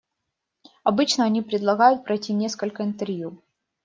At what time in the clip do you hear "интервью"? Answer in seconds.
2.83-3.39